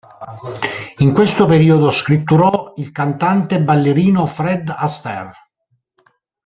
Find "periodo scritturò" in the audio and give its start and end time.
1.45-2.73